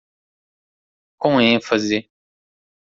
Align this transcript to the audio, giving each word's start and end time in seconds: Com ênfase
Com 1.19 1.39
ênfase 1.39 2.09